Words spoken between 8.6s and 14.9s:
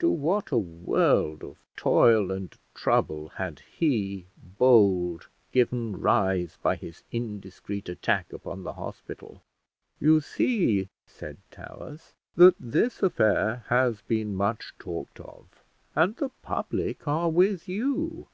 the hospital! "You see," said Towers, "that this affair has been much